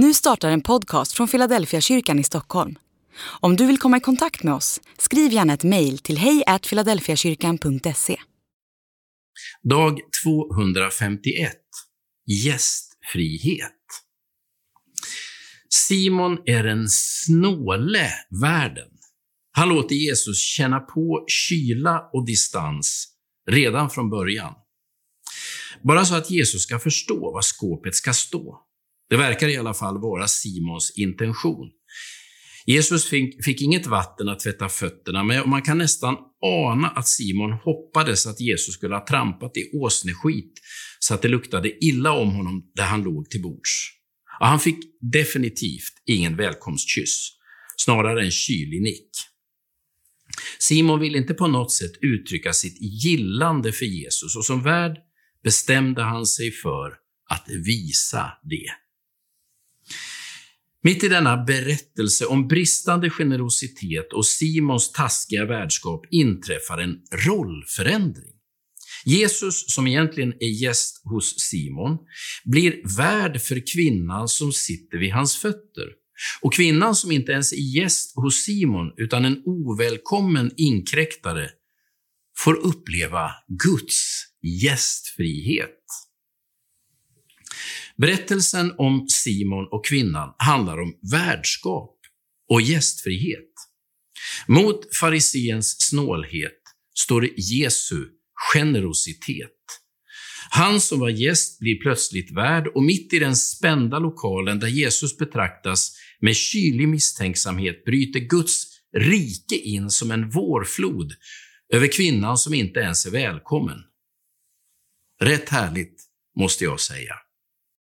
Nu 0.00 0.14
startar 0.14 0.50
en 0.50 0.60
podcast 0.60 1.12
från 1.12 1.28
Philadelphia 1.28 1.80
kyrkan 1.80 2.18
i 2.18 2.24
Stockholm. 2.24 2.78
Om 3.40 3.56
du 3.56 3.66
vill 3.66 3.78
komma 3.78 3.96
i 3.96 4.00
kontakt 4.00 4.42
med 4.42 4.54
oss, 4.54 4.80
skriv 4.98 5.32
gärna 5.32 5.54
ett 5.54 5.64
mejl 5.64 5.98
till 5.98 6.18
hejfiladelfiakyrkan.se. 6.18 8.16
Dag 9.62 9.98
251. 10.24 11.52
Gästfrihet. 12.44 13.72
Simon 15.68 16.38
är 16.46 16.64
en 16.64 16.86
snåle 16.88 18.10
världen. 18.42 18.88
Han 19.52 19.68
låter 19.68 19.94
Jesus 19.94 20.38
känna 20.38 20.80
på 20.80 21.24
kyla 21.26 22.10
och 22.12 22.26
distans 22.26 23.08
redan 23.50 23.90
från 23.90 24.10
början. 24.10 24.54
Bara 25.82 26.04
så 26.04 26.14
att 26.14 26.30
Jesus 26.30 26.62
ska 26.62 26.78
förstå 26.78 27.32
var 27.32 27.42
skåpet 27.42 27.94
ska 27.94 28.12
stå. 28.12 28.67
Det 29.08 29.16
verkar 29.16 29.48
i 29.48 29.56
alla 29.56 29.74
fall 29.74 30.00
vara 30.00 30.28
Simons 30.28 30.92
intention. 30.96 31.70
Jesus 32.66 33.08
fick, 33.08 33.44
fick, 33.44 33.62
inget 33.62 33.86
vatten 33.86 34.28
att 34.28 34.40
tvätta 34.40 34.68
fötterna 34.68 35.24
med 35.24 35.42
och 35.42 35.48
man 35.48 35.62
kan 35.62 35.78
nästan 35.78 36.16
ana 36.42 36.88
att 36.88 37.08
Simon 37.08 37.52
hoppades 37.52 38.26
att 38.26 38.40
Jesus 38.40 38.74
skulle 38.74 38.94
ha 38.94 39.06
trampat 39.06 39.56
i 39.56 39.70
åsneskit 39.74 40.52
så 40.98 41.14
att 41.14 41.22
det 41.22 41.28
luktade 41.28 41.84
illa 41.84 42.12
om 42.12 42.32
honom 42.32 42.70
där 42.74 42.84
han 42.84 43.02
låg 43.02 43.30
till 43.30 43.42
bords. 43.42 43.70
Och 44.40 44.46
han 44.46 44.60
fick 44.60 44.78
definitivt 45.12 46.02
ingen 46.06 46.36
välkomstkyss, 46.36 47.30
snarare 47.76 48.24
en 48.24 48.30
kylig 48.30 48.82
nick. 48.82 49.10
Simon 50.58 51.00
ville 51.00 51.18
inte 51.18 51.34
på 51.34 51.46
något 51.46 51.72
sätt 51.72 51.92
uttrycka 52.00 52.52
sitt 52.52 52.80
gillande 52.80 53.72
för 53.72 53.84
Jesus 53.84 54.36
och 54.36 54.44
som 54.44 54.62
värd 54.62 54.96
bestämde 55.44 56.02
han 56.02 56.26
sig 56.26 56.50
för 56.50 56.92
att 57.30 57.48
visa 57.48 58.32
det. 58.42 58.87
Mitt 60.82 61.04
i 61.04 61.08
denna 61.08 61.36
berättelse 61.36 62.26
om 62.26 62.48
bristande 62.48 63.10
generositet 63.10 64.12
och 64.12 64.26
Simons 64.26 64.92
taskiga 64.92 65.44
värdskap 65.44 66.06
inträffar 66.10 66.78
en 66.78 66.96
rollförändring. 67.26 68.32
Jesus, 69.04 69.74
som 69.74 69.86
egentligen 69.86 70.32
är 70.40 70.62
gäst 70.62 71.02
hos 71.04 71.40
Simon, 71.40 71.98
blir 72.44 72.96
värd 72.96 73.40
för 73.40 73.72
kvinnan 73.72 74.28
som 74.28 74.52
sitter 74.52 74.98
vid 74.98 75.12
hans 75.12 75.36
fötter. 75.36 75.86
Och 76.40 76.54
kvinnan 76.54 76.94
som 76.94 77.12
inte 77.12 77.32
ens 77.32 77.52
är 77.52 77.76
gäst 77.76 78.16
hos 78.16 78.34
Simon, 78.34 78.92
utan 78.96 79.24
en 79.24 79.42
ovälkommen 79.44 80.50
inkräktare, 80.56 81.50
får 82.38 82.54
uppleva 82.54 83.30
Guds 83.48 84.24
gästfrihet. 84.62 85.78
Berättelsen 87.98 88.74
om 88.78 89.06
Simon 89.08 89.68
och 89.70 89.86
kvinnan 89.86 90.34
handlar 90.38 90.80
om 90.80 90.98
värdskap 91.12 91.98
och 92.48 92.60
gästfrihet. 92.60 93.52
Mot 94.46 94.96
fariseens 94.96 95.76
snålhet 95.78 96.62
står 96.94 97.28
Jesu 97.36 98.06
generositet. 98.52 99.52
Han 100.50 100.80
som 100.80 101.00
var 101.00 101.08
gäst 101.08 101.58
blir 101.58 101.80
plötsligt 101.80 102.36
värd 102.36 102.66
och 102.66 102.82
mitt 102.82 103.12
i 103.12 103.18
den 103.18 103.36
spända 103.36 103.98
lokalen 103.98 104.58
där 104.58 104.68
Jesus 104.68 105.18
betraktas 105.18 105.96
med 106.20 106.36
kylig 106.36 106.88
misstänksamhet 106.88 107.84
bryter 107.84 108.20
Guds 108.20 108.64
rike 108.96 109.56
in 109.56 109.90
som 109.90 110.10
en 110.10 110.30
vårflod 110.30 111.12
över 111.74 111.92
kvinnan 111.92 112.38
som 112.38 112.54
inte 112.54 112.80
ens 112.80 113.06
är 113.06 113.10
välkommen. 113.10 113.78
Rätt 115.20 115.48
härligt, 115.48 116.02
måste 116.38 116.64
jag 116.64 116.80
säga. 116.80 117.14